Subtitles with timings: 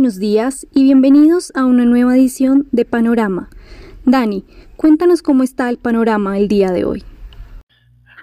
[0.00, 3.50] buenos días y bienvenidos a una nueva edición de Panorama.
[4.06, 4.46] Dani,
[4.76, 7.04] cuéntanos cómo está el panorama el día de hoy.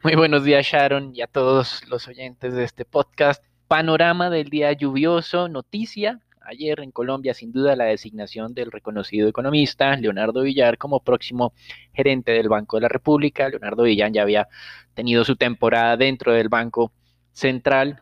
[0.03, 3.45] Muy buenos días Sharon y a todos los oyentes de este podcast.
[3.67, 6.19] Panorama del día lluvioso, noticia.
[6.41, 11.53] Ayer en Colombia, sin duda, la designación del reconocido economista Leonardo Villar como próximo
[11.93, 13.49] gerente del Banco de la República.
[13.49, 14.47] Leonardo Villar ya había
[14.95, 16.91] tenido su temporada dentro del Banco
[17.33, 18.01] Central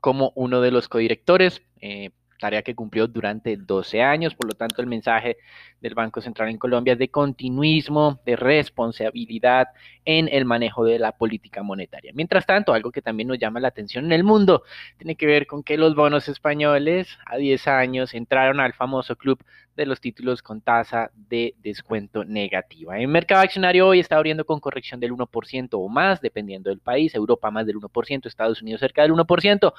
[0.00, 1.60] como uno de los codirectores.
[1.82, 2.08] Eh,
[2.42, 5.36] tarea que cumplió durante 12 años, por lo tanto el mensaje
[5.80, 9.68] del Banco Central en Colombia es de continuismo, de responsabilidad
[10.04, 12.12] en el manejo de la política monetaria.
[12.14, 14.62] Mientras tanto, algo que también nos llama la atención en el mundo
[14.98, 19.44] tiene que ver con que los bonos españoles a 10 años entraron al famoso club
[19.76, 22.98] de los títulos con tasa de descuento negativa.
[22.98, 27.14] El mercado accionario hoy está abriendo con corrección del 1% o más, dependiendo del país.
[27.14, 29.72] Europa más del 1%, Estados Unidos cerca del 1%.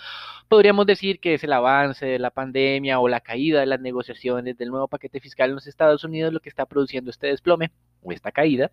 [0.48, 4.58] Podríamos decir que es el avance de la pandemia o la caída de las negociaciones
[4.58, 7.72] del nuevo paquete fiscal en los Estados Unidos lo que está produciendo este desplome
[8.04, 8.72] o esta caída.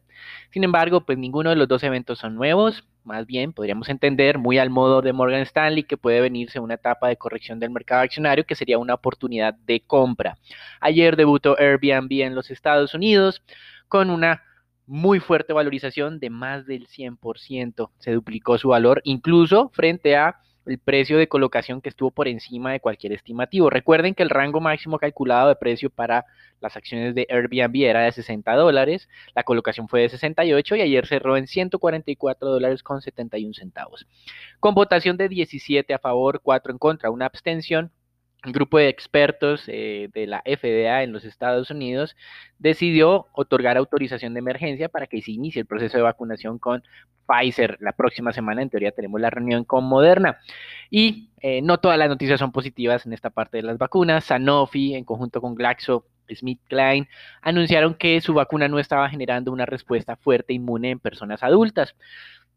[0.50, 2.84] Sin embargo, pues ninguno de los dos eventos son nuevos.
[3.05, 7.09] Más bien, podríamos entender muy al modo de Morgan Stanley que puede venirse una etapa
[7.09, 10.37] de corrección del mercado accionario que sería una oportunidad de compra.
[10.81, 13.42] Ayer debutó Airbnb en los Estados Unidos
[13.89, 14.42] con una
[14.87, 17.91] muy fuerte valorización de más del 100%.
[17.98, 22.70] Se duplicó su valor incluso frente a el precio de colocación que estuvo por encima
[22.70, 23.70] de cualquier estimativo.
[23.70, 26.26] Recuerden que el rango máximo calculado de precio para
[26.60, 31.06] las acciones de Airbnb era de 60 dólares, la colocación fue de 68 y ayer
[31.06, 34.06] cerró en 144 dólares con 71 centavos.
[34.60, 37.91] Con votación de 17 a favor, 4 en contra, una abstención,
[38.44, 42.16] un grupo de expertos eh, de la FDA en los Estados Unidos
[42.58, 46.82] decidió otorgar autorización de emergencia para que se inicie el proceso de vacunación con
[47.27, 47.77] Pfizer.
[47.80, 50.38] La próxima semana, en teoría, tenemos la reunión con Moderna.
[50.91, 54.25] Y eh, no todas las noticias son positivas en esta parte de las vacunas.
[54.25, 57.09] Sanofi, en conjunto con Glaxo, Smith Klein,
[57.42, 61.94] anunciaron que su vacuna no estaba generando una respuesta fuerte inmune en personas adultas.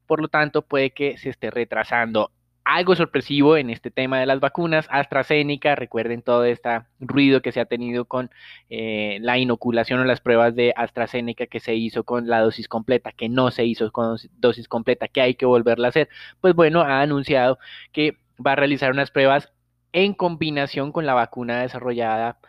[0.05, 2.31] Por lo tanto, puede que se esté retrasando
[2.65, 4.87] algo sorpresivo en este tema de las vacunas.
[4.89, 6.69] AstraZeneca, recuerden todo este
[6.99, 8.31] ruido que se ha tenido con
[8.69, 13.11] eh, la inoculación o las pruebas de AstraZeneca que se hizo con la dosis completa,
[13.11, 16.09] que no se hizo con dosis completa, que hay que volverla a hacer.
[16.41, 17.59] Pues bueno, ha anunciado
[17.91, 19.51] que va a realizar unas pruebas
[19.91, 22.39] en combinación con la vacuna desarrollada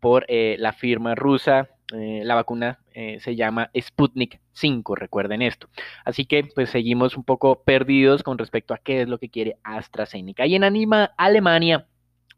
[0.00, 5.68] por eh, la firma rusa eh, la vacuna eh, se llama Sputnik 5, recuerden esto.
[6.04, 9.58] Así que pues seguimos un poco perdidos con respecto a qué es lo que quiere
[9.64, 10.46] AstraZeneca.
[10.46, 11.86] Y en Anima, Alemania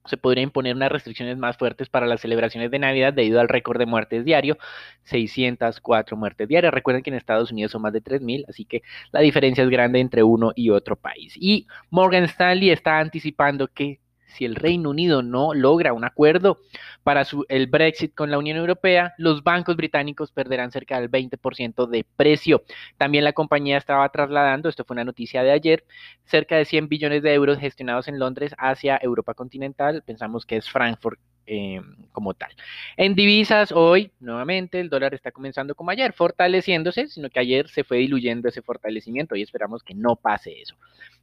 [0.06, 3.78] se podría imponer unas restricciones más fuertes para las celebraciones de Navidad debido al récord
[3.78, 4.56] de muertes diario,
[5.04, 6.72] 604 muertes diarias.
[6.72, 8.82] Recuerden que en Estados Unidos son más de 3.000, así que
[9.12, 11.34] la diferencia es grande entre uno y otro país.
[11.36, 16.58] Y Morgan Stanley está anticipando que si el Reino Unido no logra un acuerdo
[17.02, 21.86] para su, el Brexit con la Unión Europea, los bancos británicos perderán cerca del 20%
[21.86, 22.64] de precio.
[22.96, 25.84] También la compañía estaba trasladando, esto fue una noticia de ayer,
[26.24, 30.02] cerca de 100 billones de euros gestionados en Londres hacia Europa continental.
[30.04, 31.80] Pensamos que es Frankfurt eh,
[32.12, 32.50] como tal.
[32.96, 37.84] En divisas, hoy nuevamente el dólar está comenzando como ayer, fortaleciéndose, sino que ayer se
[37.84, 40.76] fue diluyendo ese fortalecimiento y esperamos que no pase eso.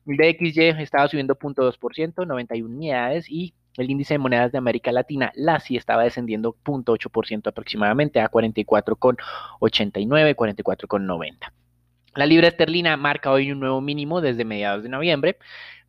[0.06, 5.31] El DXY estaba subiendo 0.2%, 91 unidades y el índice de monedas de América Latina,
[5.35, 11.51] la sí estaba descendiendo 0.8% aproximadamente a 44,89, 44,90.
[12.16, 15.38] La libra esterlina marca hoy un nuevo mínimo desde mediados de noviembre.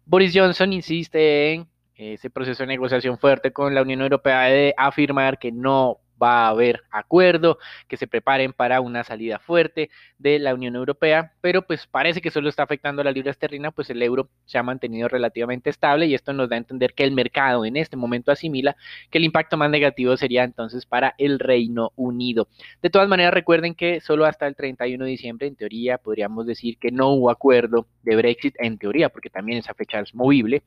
[0.06, 1.66] Boris Johnson insiste en
[1.97, 6.49] ese proceso de negociación fuerte con la Unión Europea de afirmar que no va a
[6.49, 11.87] haber acuerdo, que se preparen para una salida fuerte de la Unión Europea, pero pues
[11.87, 15.09] parece que solo está afectando a la libra esterlina, pues el euro se ha mantenido
[15.09, 18.76] relativamente estable y esto nos da a entender que el mercado en este momento asimila
[19.11, 22.49] que el impacto más negativo sería entonces para el Reino Unido.
[22.82, 26.79] De todas maneras, recuerden que solo hasta el 31 de diciembre, en teoría, podríamos decir
[26.79, 30.62] que no hubo acuerdo de Brexit, en teoría, porque también esa fecha es movible.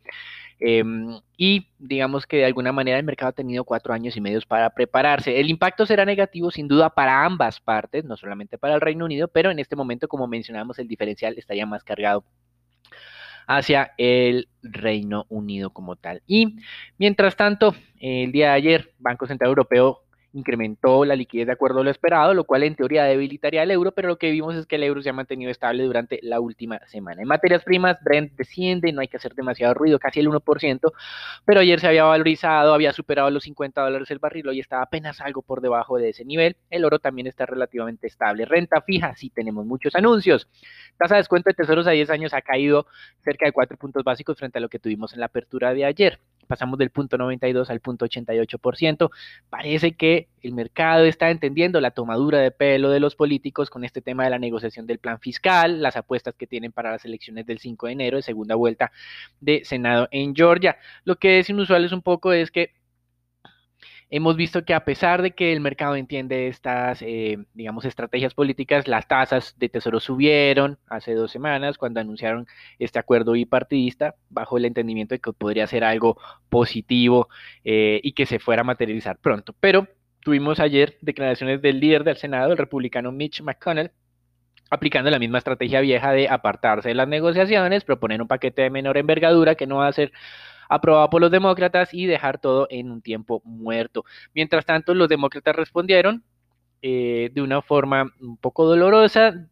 [0.59, 4.39] Em, y digamos que de alguna manera el mercado ha tenido cuatro años y medio
[4.47, 5.39] para prepararse.
[5.39, 9.27] El impacto será negativo sin duda para ambas partes, no solamente para el Reino Unido,
[9.27, 12.23] pero en este momento, como mencionamos, el diferencial estaría más cargado
[13.47, 16.21] hacia el Reino Unido como tal.
[16.27, 16.57] Y
[16.97, 20.06] mientras tanto, el día de ayer, Banco Central Europeo
[20.37, 23.91] incrementó la liquidez de acuerdo a lo esperado, lo cual en teoría debilitaría el euro,
[23.91, 26.79] pero lo que vimos es que el euro se ha mantenido estable durante la última
[26.87, 27.21] semana.
[27.21, 30.91] En materias primas, Brent desciende, no hay que hacer demasiado ruido, casi el 1%,
[31.45, 35.21] pero ayer se había valorizado, había superado los 50 dólares el barril, hoy está apenas
[35.21, 36.55] algo por debajo de ese nivel.
[36.69, 38.45] El oro también está relativamente estable.
[38.45, 40.47] Renta fija, sí tenemos muchos anuncios.
[40.97, 42.85] Tasa de descuento de tesoros a 10 años ha caído
[43.23, 46.19] cerca de 4 puntos básicos frente a lo que tuvimos en la apertura de ayer.
[46.47, 49.09] Pasamos del punto 92 al punto 88%.
[49.49, 54.01] Parece que el mercado está entendiendo la tomadura de pelo de los políticos con este
[54.01, 57.59] tema de la negociación del plan fiscal, las apuestas que tienen para las elecciones del
[57.59, 58.91] 5 de enero de segunda vuelta
[59.41, 60.77] de Senado en Georgia.
[61.03, 62.71] Lo que es inusual es un poco es que
[64.09, 68.87] hemos visto que a pesar de que el mercado entiende estas, eh, digamos, estrategias políticas,
[68.87, 72.47] las tasas de tesoro subieron hace dos semanas cuando anunciaron
[72.79, 76.17] este acuerdo bipartidista bajo el entendimiento de que podría ser algo
[76.49, 77.27] positivo
[77.63, 79.53] eh, y que se fuera a materializar pronto.
[79.59, 79.87] Pero
[80.21, 83.91] tuvimos ayer declaraciones del líder del Senado, el republicano Mitch McConnell,
[84.69, 88.97] aplicando la misma estrategia vieja de apartarse de las negociaciones, proponer un paquete de menor
[88.97, 90.11] envergadura que no va a ser
[90.69, 94.05] aprobado por los demócratas y dejar todo en un tiempo muerto.
[94.33, 96.23] Mientras tanto, los demócratas respondieron
[96.81, 99.47] eh, de una forma un poco dolorosa,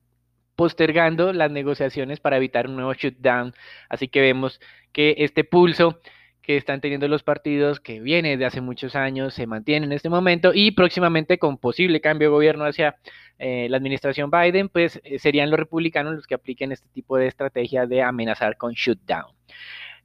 [0.56, 3.54] postergando las negociaciones para evitar un nuevo shutdown.
[3.90, 4.60] Así que vemos
[4.92, 6.00] que este pulso
[6.46, 10.10] que están teniendo los partidos, que viene de hace muchos años, se mantiene en este
[10.10, 12.98] momento y próximamente con posible cambio de gobierno hacia
[13.40, 17.28] eh, la administración Biden, pues eh, serían los republicanos los que apliquen este tipo de
[17.28, 19.34] estrategia de amenazar con shutdown.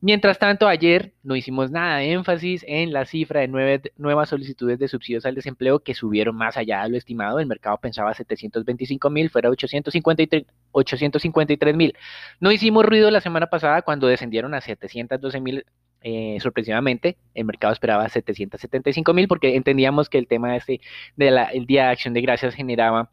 [0.02, 4.78] Mientras tanto, ayer no hicimos nada de énfasis en la cifra de nueve, nuevas solicitudes
[4.78, 7.38] de subsidios al desempleo que subieron más allá de lo estimado.
[7.38, 11.94] El mercado pensaba 725 mil, fuera 853 mil.
[12.40, 15.66] No hicimos ruido la semana pasada cuando descendieron a 712 mil.
[16.02, 20.80] Eh, sorpresivamente, el mercado esperaba 775 mil porque entendíamos que el tema este,
[21.16, 21.36] del
[21.66, 23.10] Día de Acción de Gracias generaba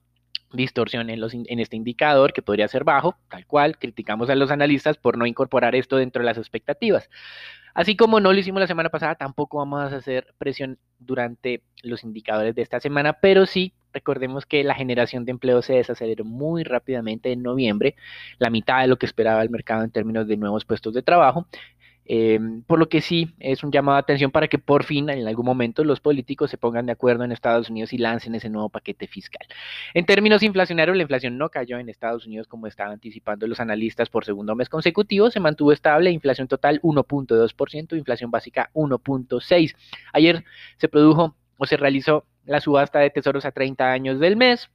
[0.53, 4.97] distorsión en, los, este indicador que podría ser bajo, tal cual, criticamos a los analistas
[4.97, 7.09] por no incorporar esto dentro de las expectativas.
[7.73, 12.03] Así como no lo hicimos la semana pasada, tampoco vamos a hacer presión durante los
[12.03, 16.63] indicadores de esta semana, pero sí recordemos que la generación de empleo se desaceleró muy
[16.63, 17.95] rápidamente en noviembre,
[18.39, 21.47] la mitad de lo que esperaba el mercado en términos de nuevos puestos de trabajo,
[22.09, 25.27] Em, por lo que sí es un llamado de atención para que por fin en
[25.27, 28.69] algún momento los políticos se pongan de acuerdo en Estados Unidos y lancen ese nuevo
[28.69, 29.45] paquete fiscal.
[29.93, 34.09] En términos inflacionarios, la inflación no cayó en Estados Unidos como estaban anticipando los analistas
[34.09, 39.75] por segundo mes consecutivo, se mantuvo estable, inflación total 1.2%, inflación básica 1.6%.
[40.13, 40.45] Ayer
[40.77, 44.69] se produjo o se realizó la subasta de tesoros a 30 años del mes,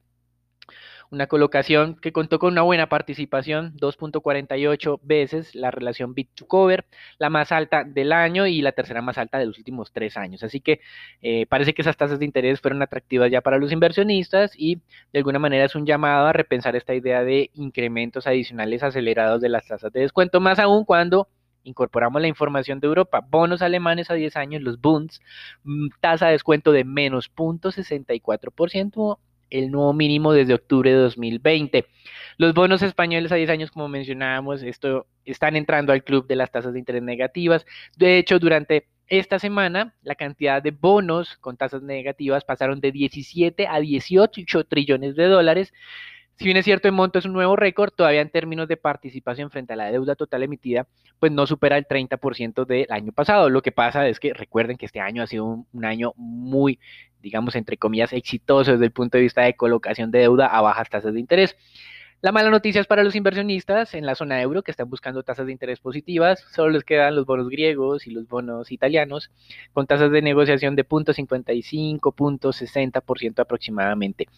[1.12, 6.86] una colocación que contó con una buena participación, 2.48 veces la relación bit to cover,
[7.18, 10.42] la más alta del año y la tercera más alta de los últimos tres años.
[10.42, 10.80] Así que
[11.20, 14.80] eh, parece que esas tasas de interés fueron atractivas ya para los inversionistas y
[15.12, 19.50] de alguna manera es un llamado a repensar esta idea de incrementos adicionales acelerados de
[19.50, 21.28] las tasas de descuento, más aún cuando
[21.64, 25.20] incorporamos la información de Europa, bonos alemanes a 10 años, los Bunds,
[25.64, 29.18] mm, tasa de descuento de menos 0.64%,
[29.52, 31.86] el nuevo mínimo desde octubre de 2020.
[32.38, 36.50] Los bonos españoles a 10 años, como mencionábamos, esto, están entrando al club de las
[36.50, 37.66] tasas de interés negativas.
[37.96, 43.66] De hecho, durante esta semana, la cantidad de bonos con tasas negativas pasaron de 17
[43.66, 45.72] a 18 trillones de dólares.
[46.38, 49.50] Si bien es cierto, el monto es un nuevo récord, todavía en términos de participación
[49.50, 50.86] frente a la deuda total emitida,
[51.20, 53.48] pues no supera el 30% del año pasado.
[53.48, 56.78] Lo que pasa es que recuerden que este año ha sido un, un año muy
[57.22, 60.90] digamos, entre comillas, exitoso desde el punto de vista de colocación de deuda a bajas
[60.90, 61.56] tasas de interés.
[62.20, 65.46] La mala noticia es para los inversionistas en la zona euro que están buscando tasas
[65.46, 66.44] de interés positivas.
[66.54, 69.32] Solo les quedan los bonos griegos y los bonos italianos
[69.72, 74.28] con tasas de negociación de 0.55, 0.60% aproximadamente.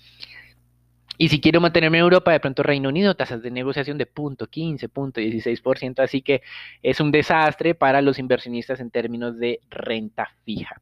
[1.17, 4.91] Y si quiero mantenerme en Europa, de pronto Reino Unido, tasas de negociación de 0.15,
[4.91, 6.43] 0.16%, así que
[6.83, 10.81] es un desastre para los inversionistas en términos de renta fija.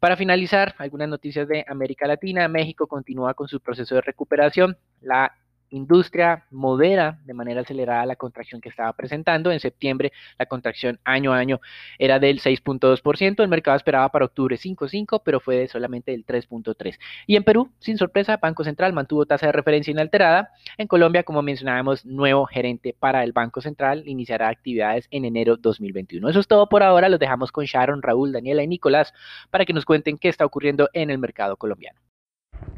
[0.00, 2.48] Para finalizar, algunas noticias de América Latina.
[2.48, 4.76] México continúa con su proceso de recuperación.
[5.00, 5.34] La
[5.76, 9.50] industria modera de manera acelerada la contracción que estaba presentando.
[9.50, 11.60] En septiembre la contracción año a año
[11.98, 16.98] era del 6.2%, el mercado esperaba para octubre 5.5, pero fue de solamente del 3.3.
[17.26, 20.50] Y en Perú, sin sorpresa, Banco Central mantuvo tasa de referencia inalterada.
[20.78, 26.28] En Colombia, como mencionábamos, nuevo gerente para el Banco Central iniciará actividades en enero 2021.
[26.28, 29.12] Eso es todo por ahora, los dejamos con Sharon, Raúl, Daniela y Nicolás
[29.50, 32.00] para que nos cuenten qué está ocurriendo en el mercado colombiano.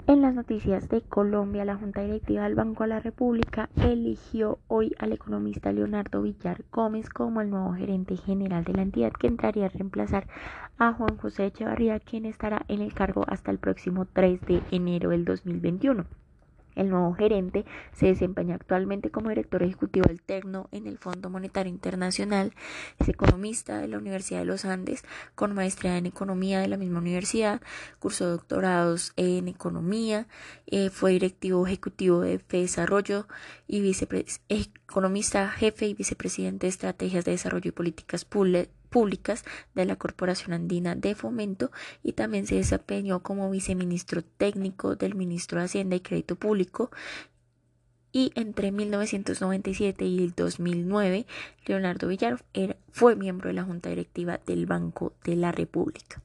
[0.09, 4.95] En las noticias de Colombia, la Junta Directiva del Banco de la República eligió hoy
[5.01, 9.67] al economista Leonardo Villar Gómez como el nuevo gerente general de la entidad que entraría
[9.67, 10.29] a reemplazar
[10.79, 15.11] a Juan José Echevarría, quien estará en el cargo hasta el próximo 3 de enero
[15.11, 16.07] del 2021.
[16.77, 21.73] El nuevo gerente se desempeña actualmente como director ejecutivo del Tecno en el Fondo Monetario
[21.73, 22.53] Internacional.
[22.99, 25.03] Es economista de la Universidad de los Andes
[25.35, 27.61] con maestría en economía de la misma universidad.
[27.99, 30.29] Cursó doctorados en economía.
[30.67, 33.27] Eh, fue directivo ejecutivo de Desarrollo
[33.67, 33.83] y
[34.49, 38.76] economista jefe y vicepresidente de estrategias de desarrollo y políticas públicas
[39.75, 41.71] de la Corporación Andina de Fomento
[42.03, 46.91] y también se desempeñó como viceministro técnico del ministro de Hacienda y Crédito Público
[48.13, 51.27] y entre 1997 y el 2009
[51.67, 52.43] Leonardo Villar
[52.91, 56.23] fue miembro de la Junta Directiva del Banco de la República.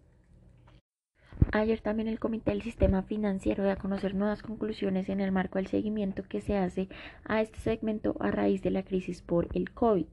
[1.52, 5.58] Ayer también el Comité del Sistema Financiero dio a conocer nuevas conclusiones en el marco
[5.58, 6.88] del seguimiento que se hace
[7.24, 10.06] a este segmento a raíz de la crisis por el COVID.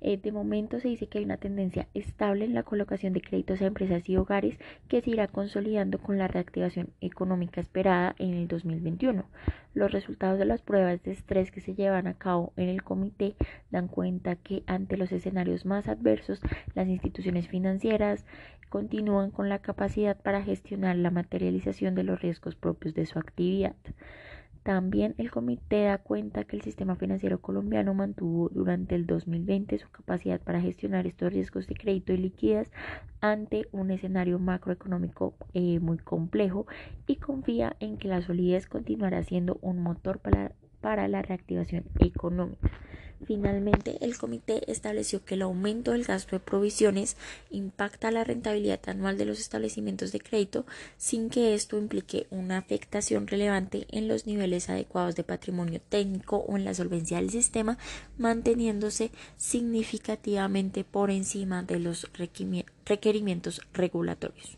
[0.00, 3.60] Eh, de momento se dice que hay una tendencia estable en la colocación de créditos
[3.60, 8.48] a empresas y hogares que se irá consolidando con la reactivación económica esperada en el
[8.48, 9.24] 2021.
[9.74, 13.36] Los resultados de las pruebas de estrés que se llevan a cabo en el comité
[13.70, 16.40] dan cuenta que ante los escenarios más adversos,
[16.74, 18.26] las instituciones financieras
[18.72, 23.74] continúan con la capacidad para gestionar la materialización de los riesgos propios de su actividad.
[24.62, 29.90] También el comité da cuenta que el sistema financiero colombiano mantuvo durante el 2020 su
[29.90, 32.70] capacidad para gestionar estos riesgos de crédito y liquidez
[33.20, 36.66] ante un escenario macroeconómico eh, muy complejo
[37.08, 42.70] y confía en que la solidez continuará siendo un motor para, para la reactivación económica.
[43.24, 47.16] Finalmente, el comité estableció que el aumento del gasto de provisiones
[47.50, 53.26] impacta la rentabilidad anual de los establecimientos de crédito sin que esto implique una afectación
[53.26, 57.78] relevante en los niveles adecuados de patrimonio técnico o en la solvencia del sistema,
[58.18, 62.10] manteniéndose significativamente por encima de los
[62.84, 64.52] requerimientos regulatorios.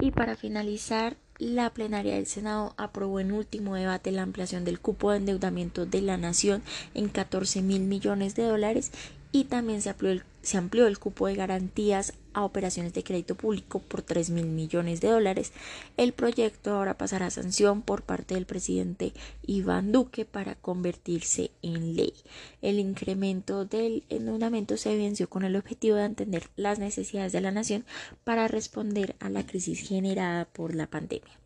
[0.00, 5.10] Y para finalizar, la plenaria del Senado aprobó en último debate la ampliación del cupo
[5.10, 6.62] de endeudamiento de la nación
[6.94, 8.90] en 14 mil millones de dólares
[9.32, 13.34] y también se amplió, el, se amplió el cupo de garantías a operaciones de crédito
[13.34, 15.52] público por 3 mil millones de dólares.
[15.96, 19.12] El proyecto ahora pasará a sanción por parte del presidente
[19.46, 22.12] Iván Duque para convertirse en ley.
[22.60, 27.52] El incremento del endeudamiento se venció con el objetivo de entender las necesidades de la
[27.52, 27.84] nación
[28.24, 31.38] para responder a la crisis generada por la pandemia.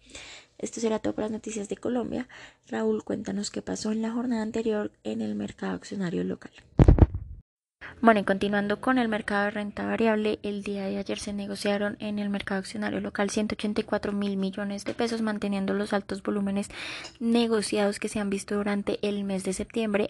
[0.59, 2.29] Esto será todo para las noticias de Colombia.
[2.69, 6.53] Raúl, cuéntanos qué pasó en la jornada anterior en el mercado accionario local.
[8.03, 11.97] Bueno, y continuando con el mercado de renta variable, el día de ayer se negociaron
[12.01, 16.71] en el mercado accionario local 184 mil millones de pesos, manteniendo los altos volúmenes
[17.19, 20.09] negociados que se han visto durante el mes de septiembre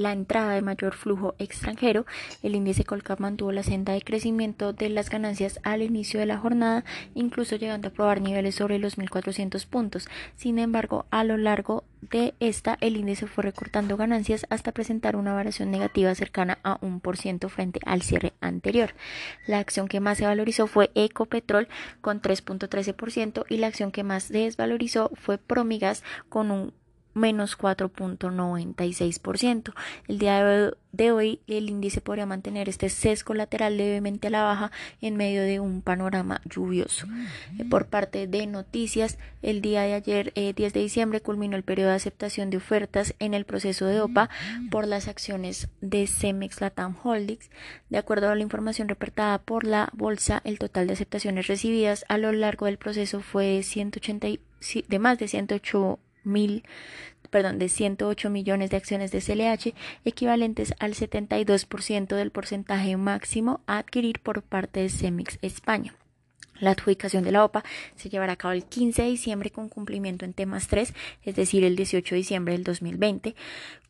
[0.00, 2.06] la entrada de mayor flujo extranjero,
[2.42, 6.38] el índice Colcap mantuvo la senda de crecimiento de las ganancias al inicio de la
[6.38, 10.08] jornada, incluso llegando a probar niveles sobre los 1.400 puntos.
[10.36, 15.34] Sin embargo, a lo largo de esta, el índice fue recortando ganancias hasta presentar una
[15.34, 18.94] variación negativa cercana a un por ciento frente al cierre anterior.
[19.46, 21.68] La acción que más se valorizó fue Ecopetrol
[22.00, 26.72] con 3.13% y la acción que más desvalorizó fue Promigas con un
[27.20, 29.72] menos 4.96%.
[30.08, 34.72] El día de hoy el índice podría mantener este sesgo lateral levemente a la baja
[35.00, 37.06] en medio de un panorama lluvioso.
[37.68, 41.90] Por parte de noticias, el día de ayer, 10 eh, de diciembre, culminó el periodo
[41.90, 44.30] de aceptación de ofertas en el proceso de OPA
[44.70, 47.50] por las acciones de Cemex Latam Holdings.
[47.88, 52.18] De acuerdo a la información reportada por la bolsa, el total de aceptaciones recibidas a
[52.18, 54.28] lo largo del proceso fue 180
[54.88, 56.64] de más de 108 mil
[57.30, 59.74] perdón, de 108 millones de acciones de CLH,
[60.04, 65.94] equivalentes al 72% del porcentaje máximo a adquirir por parte de CEMIX España.
[66.58, 67.64] La adjudicación de la OPA
[67.96, 70.92] se llevará a cabo el 15 de diciembre con cumplimiento en temas 3,
[71.24, 73.34] es decir, el 18 de diciembre del 2020,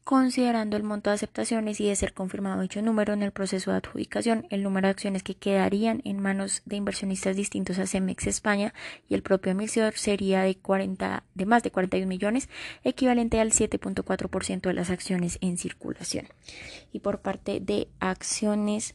[0.04, 3.78] considerando el monto de aceptaciones y de ser confirmado dicho número en el proceso de
[3.78, 8.74] adjudicación, el número de acciones que quedarían en manos de inversionistas distintos a Cemex España
[9.08, 12.48] y el propio emisor sería de 40 de más de 41 millones,
[12.82, 16.26] equivalente al 7.4% de las acciones en circulación.
[16.92, 18.94] Y por parte de acciones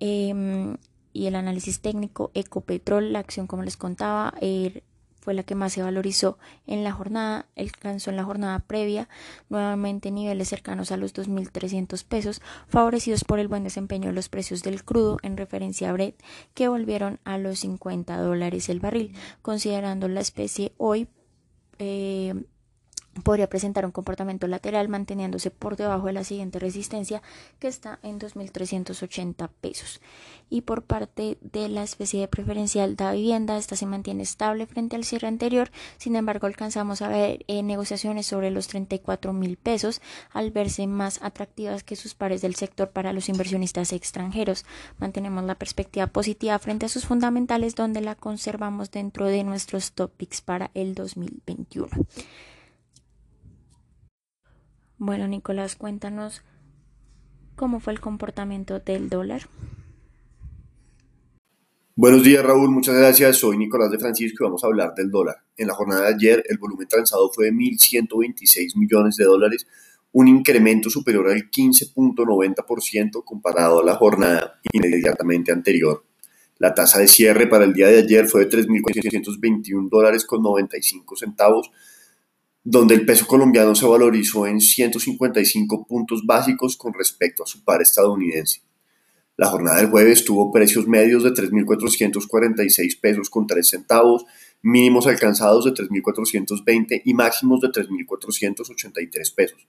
[0.00, 0.76] eh,
[1.12, 4.82] y el análisis técnico, Ecopetrol, la acción como les contaba, er,
[5.22, 6.36] fue la que más se valorizó
[6.66, 9.08] en la jornada, alcanzó en la jornada previa
[9.48, 14.62] nuevamente niveles cercanos a los 2.300 pesos, favorecidos por el buen desempeño de los precios
[14.62, 16.16] del crudo en referencia a Brent,
[16.54, 21.06] que volvieron a los 50 dólares el barril, considerando la especie hoy
[21.78, 22.34] eh,
[23.22, 27.22] podría presentar un comportamiento lateral manteniéndose por debajo de la siguiente resistencia
[27.58, 30.00] que está en 2.380 pesos.
[30.48, 34.96] Y por parte de la especie de preferencial de vivienda, esta se mantiene estable frente
[34.96, 40.00] al cierre anterior, sin embargo alcanzamos a ver eh, negociaciones sobre los 34 mil pesos
[40.30, 44.64] al verse más atractivas que sus pares del sector para los inversionistas extranjeros.
[44.98, 50.40] Mantenemos la perspectiva positiva frente a sus fundamentales donde la conservamos dentro de nuestros topics
[50.40, 51.88] para el 2021.
[55.04, 56.42] Bueno, Nicolás, cuéntanos
[57.56, 59.48] cómo fue el comportamiento del dólar.
[61.96, 62.70] Buenos días, Raúl.
[62.70, 63.38] Muchas gracias.
[63.38, 65.38] Soy Nicolás de Francisco y vamos a hablar del dólar.
[65.56, 69.66] En la jornada de ayer, el volumen transado fue de 1.126 millones de dólares,
[70.12, 76.04] un incremento superior al 15.90% comparado a la jornada inmediatamente anterior.
[76.58, 81.16] La tasa de cierre para el día de ayer fue de 3.421 dólares con 95
[81.16, 81.72] centavos,
[82.64, 87.82] donde el peso colombiano se valorizó en 155 puntos básicos con respecto a su par
[87.82, 88.62] estadounidense.
[89.36, 94.24] La jornada del jueves tuvo precios medios de 3.446 pesos con 3 centavos,
[94.62, 99.66] mínimos alcanzados de 3.420 y máximos de 3.483 pesos.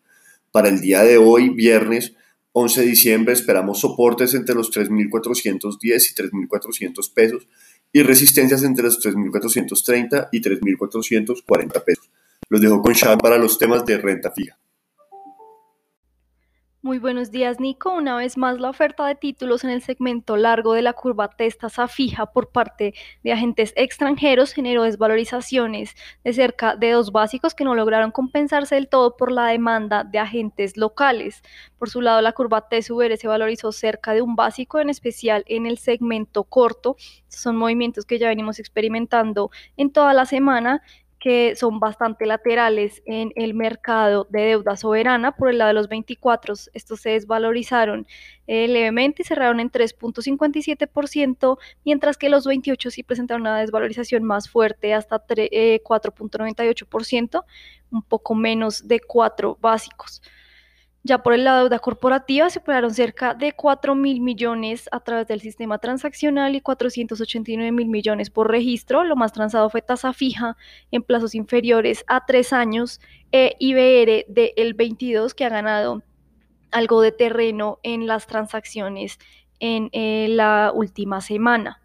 [0.52, 2.14] Para el día de hoy, viernes
[2.52, 7.48] 11 de diciembre, esperamos soportes entre los 3.410 y 3.400 pesos
[7.92, 12.12] y resistencias entre los 3.430 y 3.440 pesos.
[12.54, 14.60] Los dejo con Sean para los temas de renta fija.
[16.84, 17.92] Muy buenos días, Nico.
[17.92, 21.88] Una vez más, la oferta de títulos en el segmento largo de la curva tasa
[21.88, 27.74] fija por parte de agentes extranjeros generó desvalorizaciones de cerca de dos básicos que no
[27.74, 31.42] lograron compensarse del todo por la demanda de agentes locales.
[31.80, 35.66] Por su lado, la curva TSVR se valorizó cerca de un básico, en especial en
[35.66, 36.98] el segmento corto.
[37.30, 40.84] son movimientos que ya venimos experimentando en toda la semana
[41.24, 45.32] que son bastante laterales en el mercado de deuda soberana.
[45.32, 48.06] Por el lado de los 24, estos se desvalorizaron
[48.46, 54.50] eh, levemente y cerraron en 3.57%, mientras que los 28 sí presentaron una desvalorización más
[54.50, 57.44] fuerte hasta 4.98%, eh,
[57.90, 60.22] un poco menos de 4 básicos.
[61.06, 65.02] Ya por el lado de deuda corporativa se operaron cerca de 4 mil millones a
[65.02, 69.04] través del sistema transaccional y 489 mil millones por registro.
[69.04, 70.56] Lo más transado fue tasa fija
[70.92, 73.02] en plazos inferiores a tres años
[73.34, 76.04] e IBR del 22 que ha ganado
[76.72, 79.20] algo de terreno en las transacciones
[79.60, 81.82] en eh, la última semana.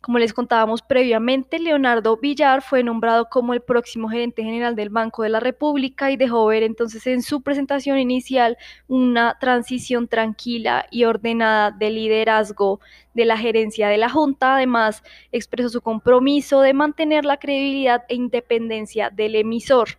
[0.00, 5.24] Como les contábamos previamente, Leonardo Villar fue nombrado como el próximo gerente general del Banco
[5.24, 8.56] de la República y dejó ver entonces en su presentación inicial
[8.86, 12.80] una transición tranquila y ordenada de liderazgo
[13.14, 14.54] de la gerencia de la Junta.
[14.54, 19.98] Además, expresó su compromiso de mantener la credibilidad e independencia del emisor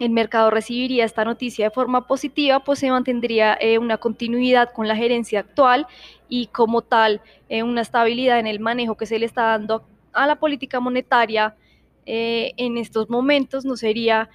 [0.00, 4.88] el mercado recibiría esta noticia de forma positiva, pues se mantendría eh, una continuidad con
[4.88, 5.86] la gerencia actual
[6.28, 9.84] y como tal eh, una estabilidad en el manejo que se le está dando
[10.14, 11.54] a la política monetaria
[12.06, 13.64] eh, en estos momentos.
[13.64, 14.30] No sería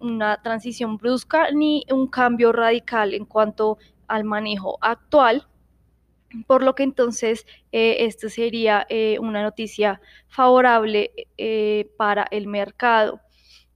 [0.00, 5.48] una transición brusca ni un cambio radical en cuanto al manejo actual.
[6.46, 8.86] Por lo que entonces esto sería
[9.18, 11.10] una noticia favorable
[11.96, 13.20] para el mercado.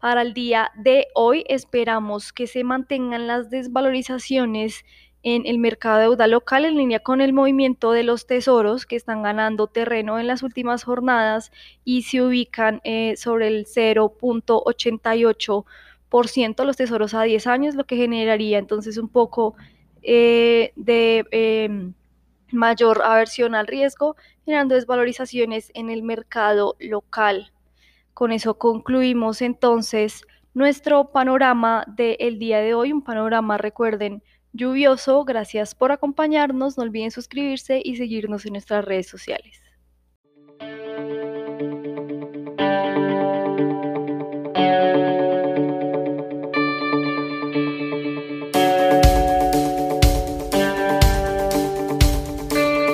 [0.00, 4.86] Para el día de hoy esperamos que se mantengan las desvalorizaciones
[5.22, 8.96] en el mercado de deuda local en línea con el movimiento de los tesoros que
[8.96, 11.52] están ganando terreno en las últimas jornadas
[11.84, 18.58] y se ubican eh, sobre el 0.88% los tesoros a 10 años, lo que generaría
[18.58, 19.54] entonces un poco
[20.02, 21.92] eh, de em,
[22.52, 27.52] mayor aversión al riesgo, generando desvalorizaciones en el mercado local.
[28.14, 30.22] Con eso concluimos entonces
[30.54, 35.24] nuestro panorama del día de hoy, un panorama, recuerden, lluvioso.
[35.24, 39.60] Gracias por acompañarnos, no olviden suscribirse y seguirnos en nuestras redes sociales.